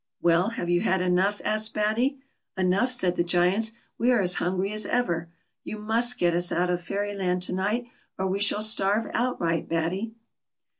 "Well, 0.19 0.49
have 0.49 0.67
}'ou 0.67 0.79
had 0.79 0.99
enough?" 1.03 1.43
asked 1.45 1.75
Batty. 1.75 2.17
"Enough 2.57 2.89
I" 2.89 2.91
said 2.91 3.17
the 3.17 3.23
Giants, 3.23 3.73
"we 3.99 4.11
are 4.11 4.19
as 4.19 4.33
hungry 4.41 4.73
as 4.73 4.87
ever. 4.87 5.29
You 5.63 5.77
must 5.77 6.17
get 6.17 6.33
us 6.33 6.51
out 6.51 6.71
of 6.71 6.81
Fairyland 6.81 7.43
to 7.43 7.53
night, 7.53 7.85
or 8.17 8.25
we 8.25 8.39
shall 8.39 8.63
starve 8.63 9.11
outright, 9.13 9.69
Batt} 9.69 9.93